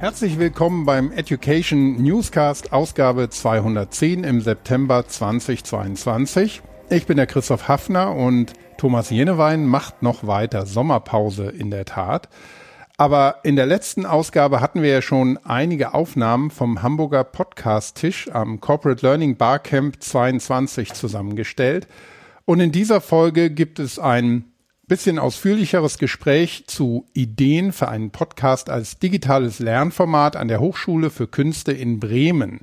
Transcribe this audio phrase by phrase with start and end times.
[0.00, 6.62] Herzlich willkommen beim Education Newscast Ausgabe 210 im September 2022.
[6.88, 12.28] Ich bin der Christoph Hafner und Thomas Jenewein macht noch weiter Sommerpause in der Tat.
[12.96, 18.60] Aber in der letzten Ausgabe hatten wir ja schon einige Aufnahmen vom Hamburger Podcast-Tisch am
[18.60, 21.88] Corporate Learning Barcamp 22 zusammengestellt.
[22.44, 24.44] Und in dieser Folge gibt es ein
[24.88, 31.28] bisschen ausführlicheres Gespräch zu Ideen für einen Podcast als digitales Lernformat an der Hochschule für
[31.28, 32.60] Künste in Bremen.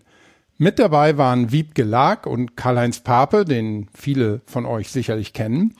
[0.57, 5.75] Mit dabei waren Wiebke Lag und Karl-Heinz Pape, den viele von euch sicherlich kennen.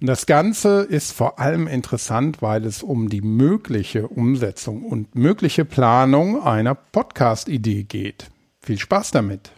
[0.00, 6.42] Das Ganze ist vor allem interessant, weil es um die mögliche Umsetzung und mögliche Planung
[6.42, 8.30] einer Podcast-Idee geht.
[8.60, 9.52] Viel Spaß damit!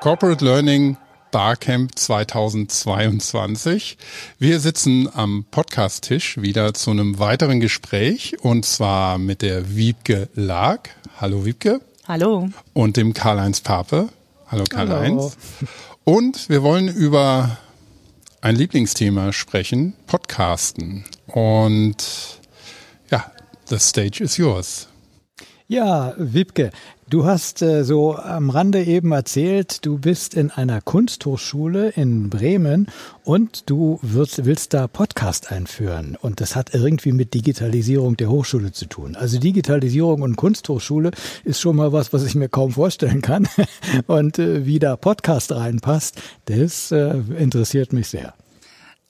[0.00, 0.96] Corporate Learning
[1.30, 3.98] Barcamp 2022.
[4.38, 10.88] Wir sitzen am Podcast-Tisch wieder zu einem weiteren Gespräch und zwar mit der Wiebke Lag.
[11.20, 11.80] Hallo Wiebke.
[12.06, 12.48] Hallo.
[12.72, 14.08] Und dem Karl-Heinz Pape.
[14.46, 15.36] Hallo Karl-Heinz.
[16.04, 17.58] Und wir wollen über
[18.40, 21.04] ein Lieblingsthema sprechen, Podcasten.
[21.26, 22.38] Und
[23.10, 23.30] ja,
[23.66, 24.88] the stage is yours.
[25.66, 26.70] Ja, Wiebke,
[27.10, 32.86] Du hast äh, so am Rande eben erzählt, du bist in einer Kunsthochschule in Bremen
[33.24, 36.18] und du wirst, willst da Podcast einführen.
[36.20, 39.16] Und das hat irgendwie mit Digitalisierung der Hochschule zu tun.
[39.16, 41.12] Also Digitalisierung und Kunsthochschule
[41.44, 43.48] ist schon mal was, was ich mir kaum vorstellen kann.
[44.06, 48.34] Und äh, wie da Podcast reinpasst, das äh, interessiert mich sehr.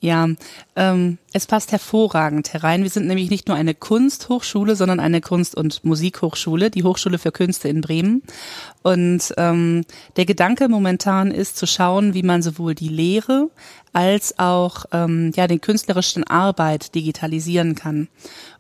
[0.00, 0.28] Ja,
[0.76, 2.84] ähm, es passt hervorragend herein.
[2.84, 7.32] Wir sind nämlich nicht nur eine Kunsthochschule, sondern eine Kunst- und Musikhochschule, die Hochschule für
[7.32, 8.22] Künste in Bremen.
[8.82, 9.84] Und ähm,
[10.16, 13.50] der Gedanke momentan ist zu schauen, wie man sowohl die Lehre
[13.92, 18.08] als auch ähm, ja den künstlerischen Arbeit digitalisieren kann.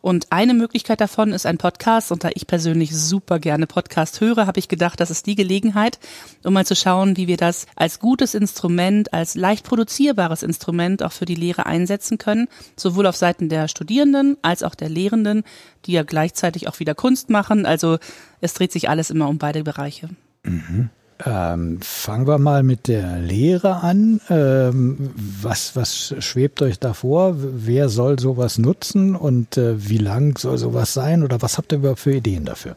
[0.00, 2.12] Und eine Möglichkeit davon ist ein Podcast.
[2.12, 5.98] Und da ich persönlich super gerne Podcast höre, habe ich gedacht, das ist die Gelegenheit,
[6.44, 11.12] um mal zu schauen, wie wir das als gutes Instrument, als leicht produzierbares Instrument auch
[11.12, 15.44] für die Lehre einsetzen können, sowohl auf Seiten der Studierenden als auch der Lehrenden,
[15.84, 17.66] die ja gleichzeitig auch wieder Kunst machen.
[17.66, 17.98] Also
[18.40, 20.08] es dreht sich alles immer um beide Bereiche.
[20.42, 20.90] Mhm.
[21.24, 24.20] Ähm, fangen wir mal mit der Lehre an.
[24.30, 27.34] Ähm, was, was schwebt euch da vor?
[27.36, 31.24] Wer soll sowas nutzen und äh, wie lang soll sowas sein?
[31.24, 32.76] Oder was habt ihr überhaupt für Ideen dafür?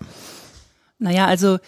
[0.97, 1.59] Naja, also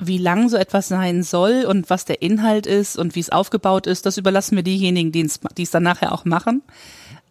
[0.00, 3.86] wie lang so etwas sein soll und was der Inhalt ist und wie es aufgebaut
[3.86, 6.62] ist, das überlassen wir diejenigen, die es dann nachher auch machen.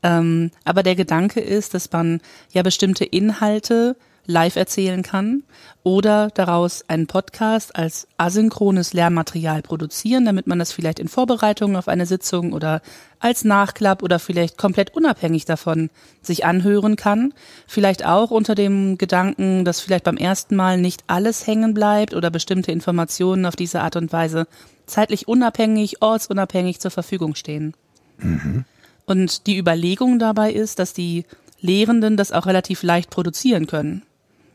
[0.04, 2.22] Ähm, aber der Gedanke ist, dass man
[2.52, 3.98] ja bestimmte Inhalte
[4.30, 5.44] live erzählen kann
[5.82, 11.88] oder daraus einen Podcast als asynchrones Lernmaterial produzieren, damit man das vielleicht in Vorbereitung auf
[11.88, 12.82] eine Sitzung oder
[13.20, 15.90] als Nachklapp oder vielleicht komplett unabhängig davon
[16.22, 17.34] sich anhören kann.
[17.66, 22.30] Vielleicht auch unter dem Gedanken, dass vielleicht beim ersten Mal nicht alles hängen bleibt oder
[22.30, 24.48] bestimmte Informationen auf diese Art und Weise
[24.86, 27.74] zeitlich unabhängig, ortsunabhängig zur Verfügung stehen.
[28.20, 28.66] Mhm.
[29.08, 31.26] Und die Überlegung dabei ist, dass die
[31.62, 34.04] Lehrenden das auch relativ leicht produzieren können.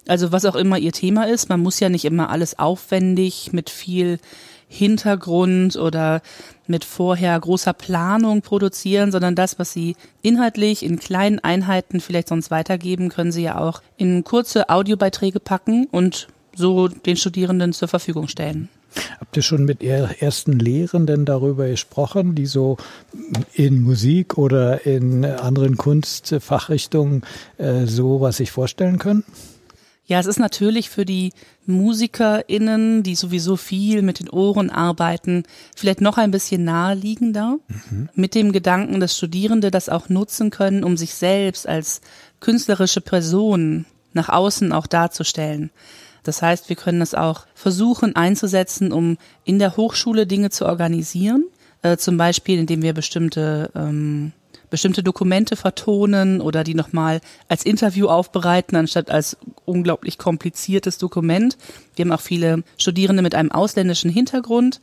[0.06, 3.70] Also was auch immer ihr Thema ist, man muss ja nicht immer alles aufwendig mit
[3.70, 4.19] viel
[4.69, 6.20] Hintergrund oder
[6.66, 12.50] mit vorher großer Planung produzieren, sondern das, was sie inhaltlich in kleinen Einheiten vielleicht sonst
[12.50, 18.28] weitergeben, können sie ja auch in kurze Audiobeiträge packen und so den Studierenden zur Verfügung
[18.28, 18.69] stellen.
[19.19, 22.76] Habt ihr schon mit ersten Lehrenden darüber gesprochen, die so
[23.53, 27.22] in Musik oder in anderen Kunstfachrichtungen
[27.59, 29.25] äh, so was sich vorstellen können?
[30.06, 31.32] Ja, es ist natürlich für die
[31.66, 35.44] MusikerInnen, die sowieso viel mit den Ohren arbeiten,
[35.75, 38.10] vielleicht noch ein bisschen naheliegender, mhm.
[38.15, 42.03] mit dem Gedanken, dass Studierende das auch nutzen können, um sich selbst als
[42.41, 45.70] künstlerische Person nach außen auch darzustellen.
[46.22, 51.45] Das heißt, wir können es auch versuchen einzusetzen, um in der Hochschule Dinge zu organisieren,
[51.83, 54.33] äh, zum Beispiel indem wir bestimmte ähm,
[54.74, 59.36] bestimmte Dokumente vertonen oder die nochmal als Interview aufbereiten, anstatt als
[59.66, 61.56] unglaublich kompliziertes Dokument.
[61.94, 64.80] Wir haben auch viele Studierende mit einem ausländischen Hintergrund,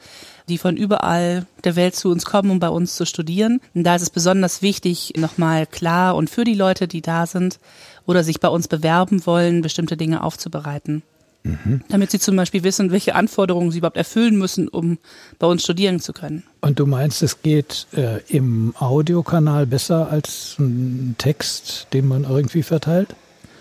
[0.47, 3.59] die von überall der Welt zu uns kommen, um bei uns zu studieren.
[3.73, 7.59] Und da ist es besonders wichtig, nochmal klar und für die Leute, die da sind
[8.05, 11.03] oder sich bei uns bewerben wollen, bestimmte Dinge aufzubereiten.
[11.43, 11.81] Mhm.
[11.89, 14.99] Damit sie zum Beispiel wissen, welche Anforderungen sie überhaupt erfüllen müssen, um
[15.39, 16.43] bei uns studieren zu können.
[16.61, 22.63] Und du meinst, es geht äh, im Audiokanal besser als ein Text, den man irgendwie
[22.63, 23.15] verteilt?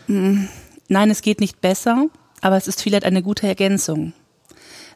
[0.08, 0.48] Mhm.
[0.88, 2.06] Nein, es geht nicht besser,
[2.40, 4.12] aber es ist vielleicht eine gute Ergänzung.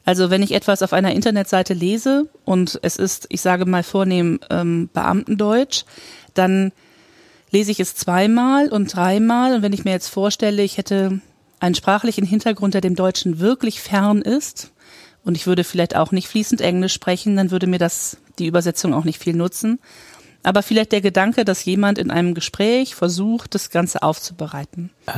[0.04, 4.40] Also wenn ich etwas auf einer Internetseite lese und es ist, ich sage mal vornehm,
[4.50, 5.84] ähm, Beamtendeutsch,
[6.34, 6.72] dann
[7.50, 11.20] lese ich es zweimal und dreimal und wenn ich mir jetzt vorstelle, ich hätte
[11.64, 14.70] einen sprachlichen Hintergrund, der dem Deutschen wirklich fern ist
[15.24, 18.92] und ich würde vielleicht auch nicht fließend Englisch sprechen, dann würde mir das die Übersetzung
[18.92, 19.78] auch nicht viel nutzen.
[20.46, 24.90] Aber vielleicht der Gedanke, dass jemand in einem Gespräch versucht, das Ganze aufzubereiten.
[25.06, 25.14] Ah,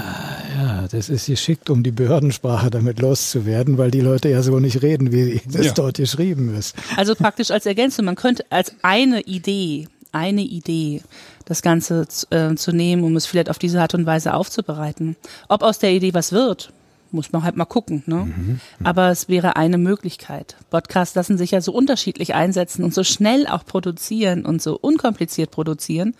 [0.56, 4.82] ja, das ist geschickt, um die Behördensprache damit loszuwerden, weil die Leute ja so nicht
[4.82, 5.72] reden, wie das ja.
[5.72, 6.76] dort geschrieben ist.
[6.96, 11.02] Also praktisch als Ergänzung, man könnte als eine Idee, eine Idee,
[11.44, 15.16] das Ganze äh, zu nehmen, um es vielleicht auf diese Art und Weise aufzubereiten.
[15.48, 16.72] Ob aus der Idee was wird,
[17.12, 18.02] muss man halt mal gucken.
[18.06, 18.16] Ne?
[18.16, 18.60] Mhm, mhm.
[18.84, 20.56] Aber es wäre eine Möglichkeit.
[20.70, 25.50] Podcasts lassen sich ja so unterschiedlich einsetzen und so schnell auch produzieren und so unkompliziert
[25.50, 26.14] produzieren.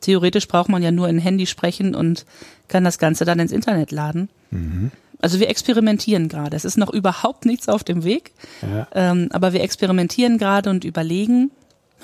[0.00, 2.26] Theoretisch braucht man ja nur ein Handy sprechen und
[2.68, 4.28] kann das Ganze dann ins Internet laden.
[4.50, 4.90] Mhm.
[5.20, 6.54] Also wir experimentieren gerade.
[6.56, 8.86] Es ist noch überhaupt nichts auf dem Weg, ja.
[8.92, 11.50] ähm, aber wir experimentieren gerade und überlegen,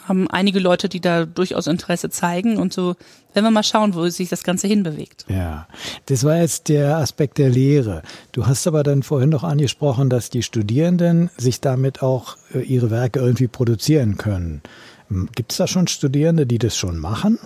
[0.05, 2.97] haben einige Leute, die da durchaus Interesse zeigen und so,
[3.35, 5.25] wenn wir mal schauen, wo sich das Ganze hinbewegt.
[5.29, 5.69] Ja,
[6.07, 8.03] das war jetzt der Aspekt der Lehre.
[8.33, 12.91] Du hast aber dann vorhin noch angesprochen, dass die Studierenden sich damit auch äh, ihre
[12.91, 14.63] Werke irgendwie produzieren können.
[15.35, 17.39] Gibt es da schon Studierende, die das schon machen?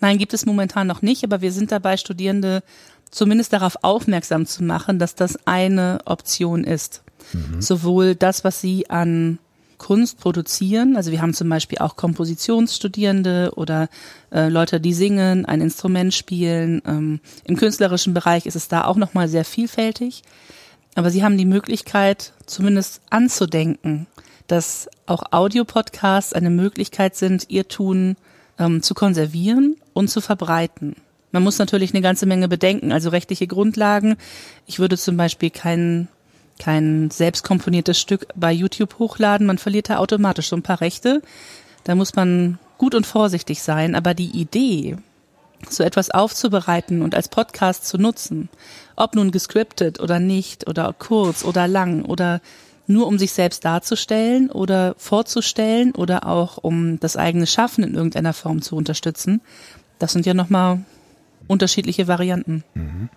[0.00, 2.62] Nein, gibt es momentan noch nicht, aber wir sind dabei, Studierende
[3.10, 7.04] zumindest darauf aufmerksam zu machen, dass das eine Option ist.
[7.32, 7.62] Mhm.
[7.62, 9.38] Sowohl das, was sie an
[9.78, 10.96] Kunst produzieren.
[10.96, 13.88] Also wir haben zum Beispiel auch Kompositionsstudierende oder
[14.32, 16.82] äh, Leute, die singen, ein Instrument spielen.
[16.86, 20.22] Ähm, Im künstlerischen Bereich ist es da auch nochmal sehr vielfältig.
[20.94, 24.06] Aber sie haben die Möglichkeit, zumindest anzudenken,
[24.46, 28.16] dass auch Audiopodcasts eine Möglichkeit sind, ihr Tun
[28.58, 30.96] ähm, zu konservieren und zu verbreiten.
[31.32, 34.16] Man muss natürlich eine ganze Menge bedenken, also rechtliche Grundlagen.
[34.66, 36.08] Ich würde zum Beispiel keinen
[36.58, 39.46] kein selbstkomponiertes Stück bei YouTube hochladen.
[39.46, 41.22] Man verliert da automatisch so ein paar Rechte.
[41.84, 43.94] Da muss man gut und vorsichtig sein.
[43.94, 44.96] Aber die Idee,
[45.68, 48.48] so etwas aufzubereiten und als Podcast zu nutzen,
[48.96, 52.40] ob nun gescriptet oder nicht oder kurz oder lang oder
[52.86, 58.34] nur um sich selbst darzustellen oder vorzustellen oder auch um das eigene Schaffen in irgendeiner
[58.34, 59.40] Form zu unterstützen,
[59.98, 60.80] das sind ja nochmal
[61.46, 62.64] unterschiedliche Varianten.
[62.74, 63.08] Mhm.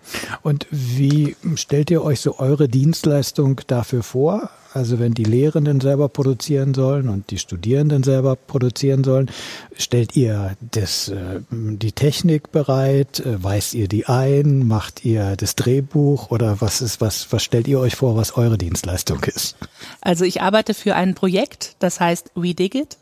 [0.42, 4.50] Und wie stellt ihr euch so eure Dienstleistung dafür vor?
[4.74, 9.30] Also wenn die Lehrenden selber produzieren sollen und die Studierenden selber produzieren sollen,
[9.76, 13.20] stellt ihr das, äh, die Technik bereit?
[13.20, 14.66] Äh, weist ihr die ein?
[14.66, 16.30] Macht ihr das Drehbuch?
[16.30, 19.56] Oder was ist, was, was stellt ihr euch vor, was eure Dienstleistung ist?
[20.02, 22.98] Also ich arbeite für ein Projekt, das heißt We Dig It.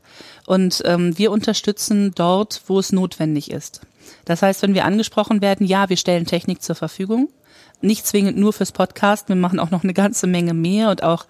[0.47, 3.81] Und ähm, wir unterstützen dort, wo es notwendig ist.
[4.25, 7.29] Das heißt, wenn wir angesprochen werden, ja, wir stellen Technik zur Verfügung,
[7.81, 11.27] nicht zwingend nur fürs Podcast, wir machen auch noch eine ganze Menge mehr und auch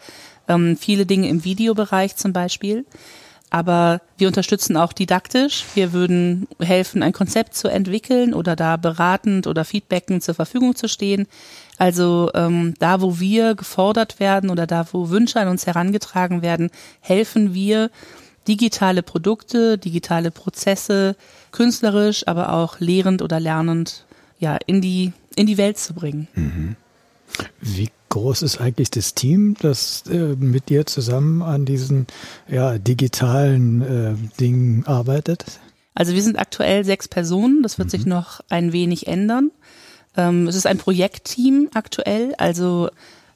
[0.49, 2.85] ähm, viele Dinge im Videobereich zum Beispiel.
[3.49, 5.65] Aber wir unterstützen auch didaktisch.
[5.75, 10.89] Wir würden helfen, ein Konzept zu entwickeln oder da beratend oder feedbackend zur Verfügung zu
[10.89, 11.27] stehen.
[11.79, 16.71] Also ähm, da, wo wir gefordert werden oder da, wo Wünsche an uns herangetragen werden,
[17.01, 17.91] helfen wir,
[18.49, 21.17] digitale Produkte, digitale Prozesse
[21.53, 24.05] künstlerisch, aber auch lehrend oder lernend
[24.39, 26.29] ja in die in die Welt zu bringen.
[26.35, 26.77] Mhm.
[27.61, 32.07] Wie groß ist eigentlich das Team, das äh, mit dir zusammen an diesen
[32.49, 35.45] ja, digitalen äh, Dingen arbeitet?
[35.95, 37.91] Also wir sind aktuell sechs Personen, das wird mhm.
[37.91, 39.51] sich noch ein wenig ändern.
[40.17, 42.91] Ähm, es ist ein Projektteam aktuell, also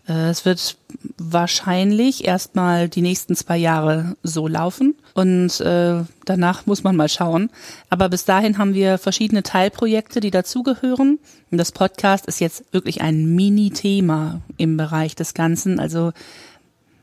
[0.09, 0.77] äh, es wird
[1.19, 7.51] wahrscheinlich erstmal die nächsten zwei Jahre so laufen und äh, danach muss man mal schauen.
[7.89, 11.19] Aber bis dahin haben wir verschiedene Teilprojekte, die dazugehören.
[11.51, 15.81] Und das Podcast ist jetzt wirklich ein Mini-Thema im Bereich des Ganzen.
[15.81, 16.13] Also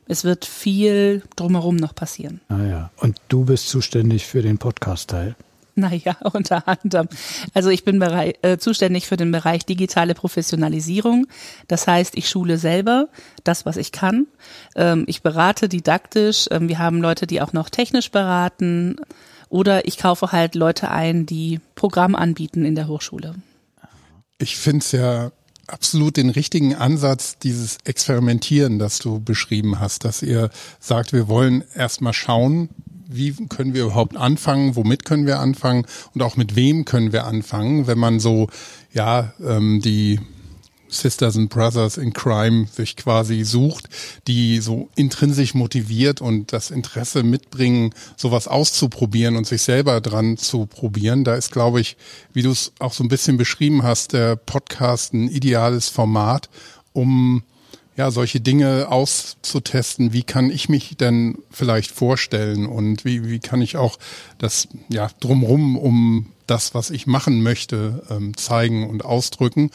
[0.07, 2.41] es wird viel drumherum noch passieren.
[2.49, 2.91] Ah ja.
[2.97, 5.35] Und du bist zuständig für den Podcast-Teil?
[5.79, 7.07] Naja, unter anderem.
[7.53, 11.27] Also ich bin berei äh, zuständig für den Bereich digitale Professionalisierung.
[11.67, 13.09] Das heißt, ich schule selber
[13.43, 14.25] das, was ich kann.
[14.75, 16.47] Ähm, ich berate didaktisch.
[16.49, 18.95] Ähm, wir haben Leute, die auch noch technisch beraten.
[19.49, 23.35] Oder ich kaufe halt Leute ein, die Programm anbieten in der Hochschule.
[24.39, 25.31] Ich finde es ja
[25.67, 31.63] absolut den richtigen Ansatz, dieses Experimentieren, das du beschrieben hast, dass ihr sagt, wir wollen
[31.75, 32.69] erstmal schauen,
[33.07, 37.25] wie können wir überhaupt anfangen, womit können wir anfangen und auch mit wem können wir
[37.25, 38.47] anfangen, wenn man so,
[38.93, 40.19] ja, ähm, die
[40.89, 43.89] Sisters and Brothers in Crime sich quasi sucht,
[44.27, 50.65] die so intrinsisch motiviert und das Interesse mitbringen, sowas auszuprobieren und sich selber dran zu
[50.65, 51.23] probieren.
[51.23, 51.97] Da ist, glaube ich,
[52.33, 56.49] wie du es auch so ein bisschen beschrieben hast, der Podcast ein ideales Format,
[56.93, 57.43] um
[57.97, 60.13] ja, solche Dinge auszutesten.
[60.13, 63.97] Wie kann ich mich denn vielleicht vorstellen und wie, wie kann ich auch
[64.37, 69.71] das ja drumrum um das, was ich machen möchte, ähm, zeigen und ausdrücken.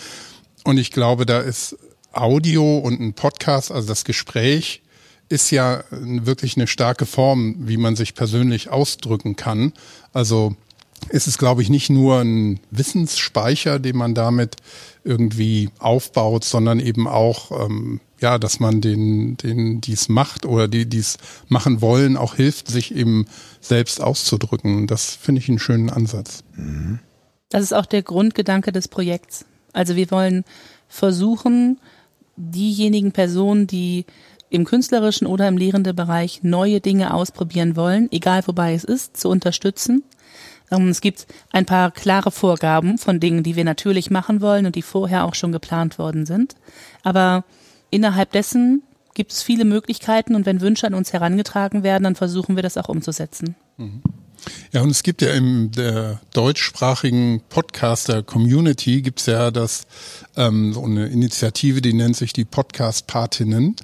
[0.65, 1.77] Und ich glaube, da ist
[2.13, 4.83] Audio und ein Podcast, also das Gespräch,
[5.29, 9.73] ist ja wirklich eine starke Form, wie man sich persönlich ausdrücken kann.
[10.13, 10.55] Also
[11.09, 14.57] ist es, glaube ich, nicht nur ein Wissensspeicher, den man damit
[15.05, 20.87] irgendwie aufbaut, sondern eben auch, ähm, ja, dass man den, den dies macht oder die
[20.87, 23.27] dies machen wollen, auch hilft, sich eben
[23.61, 24.87] selbst auszudrücken.
[24.87, 26.45] Das finde ich einen schönen Ansatz.
[27.51, 29.45] Das ist auch der Grundgedanke des Projekts.
[29.73, 30.45] Also wir wollen
[30.89, 31.79] versuchen,
[32.37, 34.07] diejenigen Personen, die
[34.51, 39.29] im künstlerischen oder im lehrenden Bereich neue Dinge ausprobieren wollen, egal wobei es ist, zu
[39.29, 40.05] unterstützen.
[40.71, 44.75] Ähm, es gibt ein paar klare Vorgaben von Dingen, die wir natürlich machen wollen und
[44.75, 46.57] die vorher auch schon geplant worden sind.
[47.03, 47.45] Aber
[47.93, 48.83] innerhalb dessen
[49.15, 52.77] gibt es viele Möglichkeiten und wenn Wünsche an uns herangetragen werden, dann versuchen wir das
[52.77, 53.55] auch umzusetzen.
[54.73, 59.87] Ja, und es gibt ja in der deutschsprachigen Podcaster-Community gibt's ja das
[60.37, 63.77] ähm, so eine Initiative, die nennt sich die Podcast-Patinnen.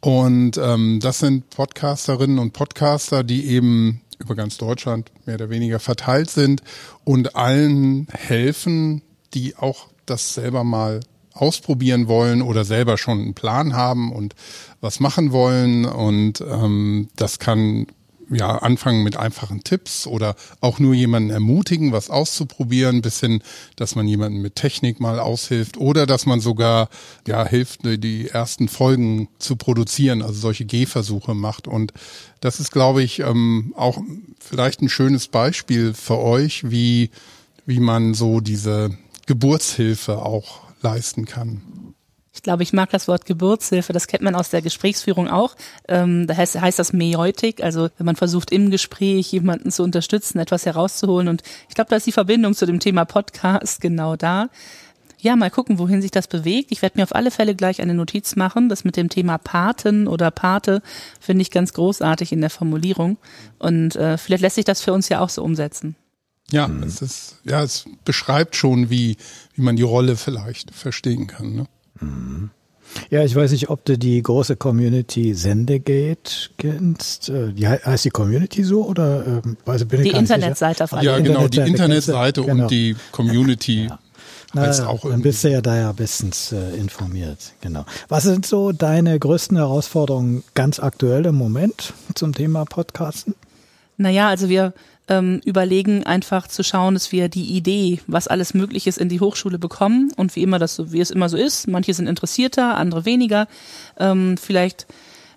[0.00, 5.78] Und ähm, das sind Podcasterinnen und Podcaster, die eben über ganz Deutschland mehr oder weniger
[5.78, 6.62] verteilt sind
[7.04, 9.02] und allen helfen,
[9.34, 11.00] die auch das selber mal
[11.32, 14.34] ausprobieren wollen oder selber schon einen Plan haben und
[14.80, 15.84] was machen wollen.
[15.84, 17.86] Und ähm, das kann
[18.30, 23.42] ja, anfangen mit einfachen Tipps oder auch nur jemanden ermutigen, was auszuprobieren, bis hin,
[23.76, 26.88] dass man jemanden mit Technik mal aushilft oder dass man sogar,
[27.26, 31.66] ja, hilft, die ersten Folgen zu produzieren, also solche Gehversuche macht.
[31.66, 31.92] Und
[32.40, 34.00] das ist, glaube ich, ähm, auch
[34.38, 37.10] vielleicht ein schönes Beispiel für euch, wie,
[37.66, 38.96] wie man so diese
[39.26, 41.94] Geburtshilfe auch leisten kann.
[42.32, 45.56] Ich glaube, ich mag das Wort Geburtshilfe, das kennt man aus der Gesprächsführung auch.
[45.88, 50.38] Ähm, da heißt, heißt das Meiotik, also wenn man versucht im Gespräch jemanden zu unterstützen,
[50.38, 51.28] etwas herauszuholen.
[51.28, 54.48] Und ich glaube, da ist die Verbindung zu dem Thema Podcast genau da.
[55.18, 56.72] Ja, mal gucken, wohin sich das bewegt.
[56.72, 58.70] Ich werde mir auf alle Fälle gleich eine Notiz machen.
[58.70, 60.82] Das mit dem Thema Paten oder Pate
[61.20, 63.18] finde ich ganz großartig in der Formulierung.
[63.58, 65.96] Und äh, vielleicht lässt sich das für uns ja auch so umsetzen.
[66.52, 66.82] Ja, mhm.
[66.82, 69.16] es ist, ja, es beschreibt schon, wie,
[69.54, 71.54] wie man die Rolle vielleicht verstehen kann.
[71.54, 72.50] Ne?
[73.10, 77.28] Ja, ich weiß nicht, ob du die große Community Sendegate kennst.
[77.28, 81.48] Äh, die heißt die Community so oder also bin ich Die Internetseite von Ja, genau,
[81.48, 82.64] die Internetseite genau.
[82.64, 83.86] und die Community.
[83.86, 83.98] Ja.
[84.52, 87.84] Na, heißt auch dann bist du ja da ja bestens äh, informiert, genau.
[88.08, 93.34] Was sind so deine größten Herausforderungen ganz aktuell im Moment zum Thema Podcasten?
[93.96, 94.72] Naja, also wir
[95.10, 99.20] ähm, überlegen, einfach zu schauen, dass wir die Idee, was alles möglich ist, in die
[99.20, 101.68] Hochschule bekommen und wie immer das so, wie es immer so ist.
[101.68, 103.48] Manche sind interessierter, andere weniger.
[103.98, 104.86] Ähm, vielleicht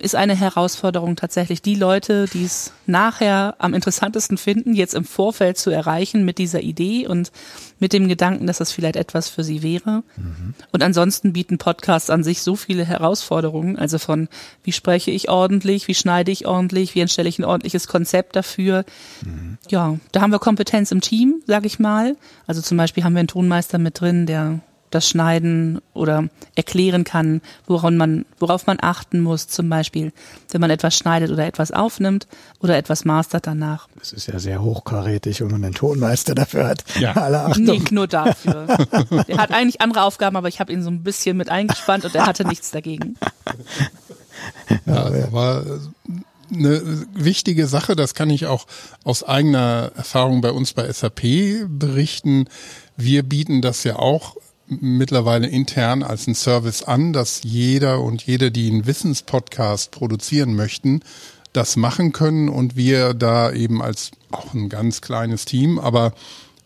[0.04, 5.56] ist eine Herausforderung tatsächlich, die Leute, die es nachher am interessantesten finden, jetzt im Vorfeld
[5.56, 7.32] zu erreichen mit dieser Idee und
[7.78, 10.02] mit dem Gedanken, dass das vielleicht etwas für sie wäre.
[10.16, 10.54] Mhm.
[10.72, 14.28] Und ansonsten bieten Podcasts an sich so viele Herausforderungen, also von
[14.62, 18.84] wie spreche ich ordentlich, wie schneide ich ordentlich, wie entstelle ich ein ordentliches Konzept dafür.
[19.24, 19.58] Mhm.
[19.70, 22.16] Ja, da haben wir Kompetenz im Team, sag ich mal.
[22.46, 24.60] Also zum Beispiel haben wir einen Tonmeister mit drin, der
[24.94, 30.12] das Schneiden oder erklären kann, worauf man, worauf man achten muss, zum Beispiel,
[30.50, 32.26] wenn man etwas schneidet oder etwas aufnimmt
[32.60, 33.88] oder etwas mastert danach.
[33.98, 36.84] Das ist ja sehr hochkarätig, wenn man einen Tonmeister dafür hat.
[36.98, 37.12] Ja.
[37.12, 37.64] Alle Achtung.
[37.64, 38.66] Nicht nur dafür.
[39.26, 42.14] er hat eigentlich andere Aufgaben, aber ich habe ihn so ein bisschen mit eingespannt und
[42.14, 43.16] er hatte nichts dagegen.
[44.86, 45.64] Ja, aber
[46.52, 48.66] eine wichtige Sache, das kann ich auch
[49.04, 51.22] aus eigener Erfahrung bei uns bei SAP
[51.66, 52.48] berichten.
[52.96, 54.36] Wir bieten das ja auch
[54.80, 61.00] mittlerweile intern als ein Service an, dass jeder und jede, die einen Wissenspodcast produzieren möchten,
[61.52, 66.12] das machen können und wir da eben als auch ein ganz kleines Team, aber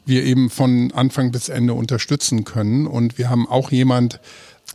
[0.06, 2.86] wir eben von Anfang bis Ende unterstützen können.
[2.86, 4.20] Und wir haben auch jemand,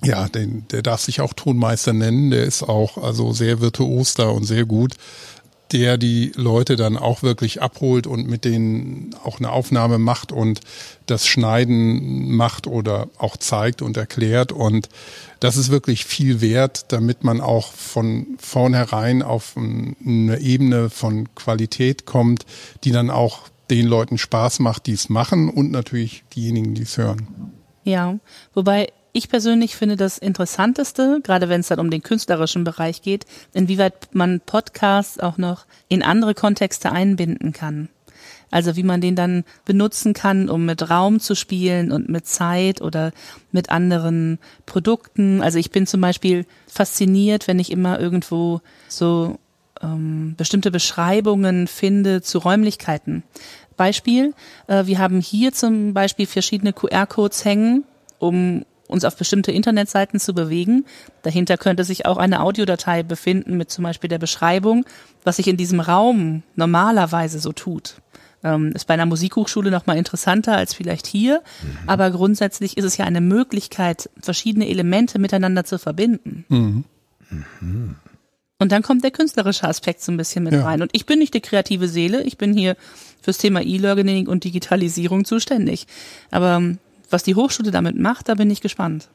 [0.03, 4.29] ja, den, der darf sich auch Tonmeister nennen, der ist auch also sehr virtuos da
[4.29, 4.93] und sehr gut
[5.71, 10.61] der die Leute dann auch wirklich abholt und mit denen auch eine Aufnahme macht und
[11.07, 14.51] das Schneiden macht oder auch zeigt und erklärt.
[14.51, 14.89] Und
[15.39, 22.05] das ist wirklich viel wert, damit man auch von vornherein auf eine Ebene von Qualität
[22.05, 22.45] kommt,
[22.83, 26.97] die dann auch den Leuten Spaß macht, die es machen und natürlich diejenigen, die es
[26.97, 27.27] hören.
[27.83, 28.19] Ja,
[28.53, 33.25] wobei ich persönlich finde das Interessanteste, gerade wenn es dann um den künstlerischen Bereich geht,
[33.53, 37.89] inwieweit man Podcasts auch noch in andere Kontexte einbinden kann.
[38.49, 42.81] Also wie man den dann benutzen kann, um mit Raum zu spielen und mit Zeit
[42.81, 43.11] oder
[43.51, 45.41] mit anderen Produkten.
[45.41, 49.39] Also ich bin zum Beispiel fasziniert, wenn ich immer irgendwo so
[49.81, 53.23] ähm, bestimmte Beschreibungen finde zu Räumlichkeiten.
[53.75, 54.33] Beispiel,
[54.67, 57.83] äh, wir haben hier zum Beispiel verschiedene QR-Codes hängen,
[58.19, 60.85] um uns auf bestimmte Internetseiten zu bewegen.
[61.21, 64.85] Dahinter könnte sich auch eine Audiodatei befinden mit zum Beispiel der Beschreibung,
[65.23, 67.95] was sich in diesem Raum normalerweise so tut.
[68.43, 71.77] Ähm, ist bei einer Musikhochschule nochmal interessanter als vielleicht hier, mhm.
[71.87, 76.43] aber grundsätzlich ist es ja eine Möglichkeit, verschiedene Elemente miteinander zu verbinden.
[76.49, 76.83] Mhm.
[77.61, 77.95] Mhm.
[78.59, 80.63] Und dann kommt der künstlerische Aspekt so ein bisschen mit ja.
[80.63, 80.81] rein.
[80.81, 82.75] Und ich bin nicht die kreative Seele, ich bin hier
[83.21, 85.87] fürs Thema E-Learning und Digitalisierung zuständig.
[86.31, 86.79] Aber ähm,
[87.13, 89.09] was die Hochschule damit macht, da bin ich gespannt.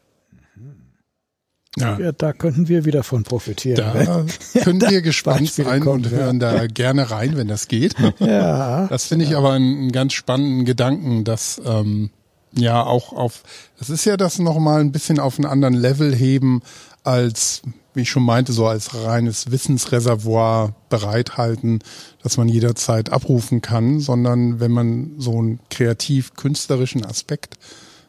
[1.77, 1.99] Ja.
[1.99, 2.13] ja.
[2.13, 3.77] da könnten wir wieder von profitieren.
[3.77, 4.25] Da
[4.63, 6.53] können wir gespannt sein kommt, und hören ja.
[6.53, 7.95] da gerne rein, wenn das geht.
[8.19, 8.87] Ja.
[8.89, 12.11] Das finde ich aber einen, einen, ganz spannenden Gedanken, dass ähm,
[12.53, 13.43] ja auch auf,
[13.79, 16.63] das ist ja das nochmal ein bisschen auf einen anderen Level heben
[17.05, 17.63] als,
[17.95, 21.81] wie ich schon meinte, so als reines Wissensreservoir bereithalten,
[22.23, 27.59] dass man jederzeit abrufen kann, sondern wenn man so einen kreativ-künstlerischen Aspekt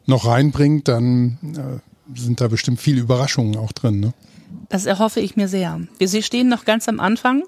[0.10, 4.00] noch reinbringt, dann äh, sind da bestimmt viele Überraschungen auch drin.
[4.00, 4.14] Ne?
[4.70, 5.80] Das erhoffe ich mir sehr.
[5.98, 7.44] Wir stehen noch ganz am Anfang.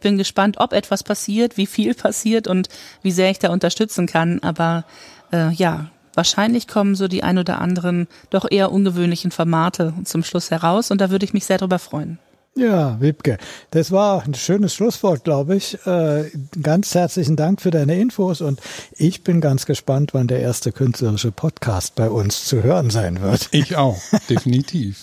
[0.00, 2.68] Bin gespannt, ob etwas passiert, wie viel passiert und
[3.02, 4.40] wie sehr ich da unterstützen kann.
[4.40, 4.84] Aber
[5.32, 10.50] äh, ja, wahrscheinlich kommen so die ein oder anderen doch eher ungewöhnlichen Formate zum Schluss
[10.50, 12.18] heraus und da würde ich mich sehr drüber freuen.
[12.58, 13.36] Ja, Wibke,
[13.70, 15.76] das war ein schönes Schlusswort, glaube ich.
[15.86, 16.30] Äh,
[16.62, 18.62] ganz herzlichen Dank für deine Infos und
[18.96, 23.48] ich bin ganz gespannt, wann der erste künstlerische Podcast bei uns zu hören sein wird.
[23.50, 25.02] Ich auch, definitiv.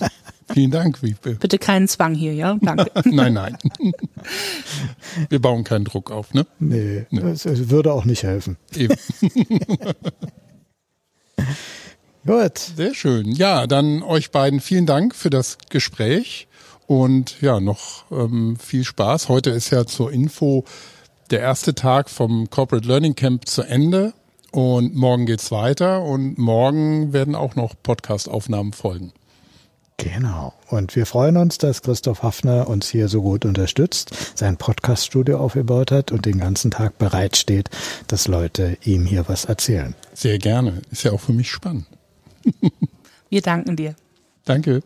[0.51, 1.35] Vielen Dank, Wiebke.
[1.35, 2.57] Bitte keinen Zwang hier, ja?
[2.59, 2.89] Danke.
[3.05, 3.55] nein, nein.
[5.29, 6.47] Wir bauen keinen Druck auf, ne?
[6.57, 7.21] Nee, nee.
[7.21, 8.57] Das, das würde auch nicht helfen.
[8.75, 8.95] Eben.
[12.25, 12.57] Gut.
[12.57, 13.31] Sehr schön.
[13.31, 16.47] Ja, dann euch beiden vielen Dank für das Gespräch.
[16.93, 19.27] Und ja, noch ähm, viel Spaß.
[19.27, 20.63] Heute ist ja zur Info
[21.31, 24.13] der erste Tag vom Corporate Learning Camp zu Ende.
[24.51, 29.11] Und morgen geht's weiter und morgen werden auch noch Podcast-Aufnahmen folgen.
[29.97, 30.53] Genau.
[30.69, 35.89] Und wir freuen uns, dass Christoph Hafner uns hier so gut unterstützt, sein Podcast-Studio aufgebaut
[35.89, 37.71] hat und den ganzen Tag bereitsteht,
[38.05, 39.95] dass Leute ihm hier was erzählen.
[40.13, 40.83] Sehr gerne.
[40.91, 41.87] Ist ja auch für mich spannend.
[43.31, 43.95] wir danken dir.
[44.45, 44.83] Danke.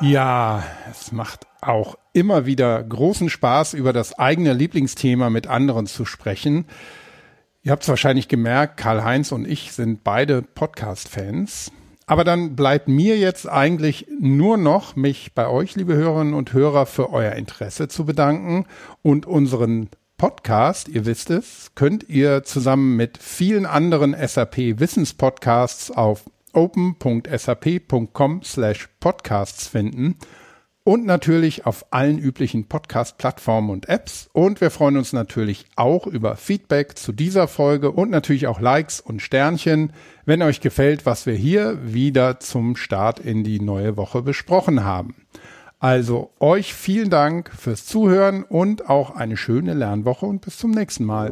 [0.00, 6.04] Ja, es macht auch immer wieder großen Spaß, über das eigene Lieblingsthema mit anderen zu
[6.04, 6.66] sprechen.
[7.62, 11.72] Ihr habt es wahrscheinlich gemerkt, Karl-Heinz und ich sind beide Podcast-Fans.
[12.06, 16.86] Aber dann bleibt mir jetzt eigentlich nur noch, mich bei euch, liebe Hörerinnen und Hörer,
[16.86, 18.66] für euer Interesse zu bedanken
[19.02, 26.22] und unseren Podcast, ihr wisst es, könnt ihr zusammen mit vielen anderen SAP Wissenspodcasts auf
[26.58, 30.16] open.sap.com slash podcasts finden
[30.82, 34.28] und natürlich auf allen üblichen Podcast-Plattformen und Apps.
[34.32, 38.98] Und wir freuen uns natürlich auch über Feedback zu dieser Folge und natürlich auch Likes
[39.00, 39.92] und Sternchen,
[40.24, 45.14] wenn euch gefällt, was wir hier wieder zum Start in die neue Woche besprochen haben.
[45.78, 51.04] Also euch vielen Dank fürs Zuhören und auch eine schöne Lernwoche und bis zum nächsten
[51.04, 51.30] Mal.